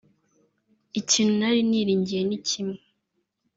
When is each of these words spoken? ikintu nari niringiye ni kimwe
ikintu 0.99 1.33
nari 1.39 1.61
niringiye 1.69 2.21
ni 2.27 2.37
kimwe 2.47 2.79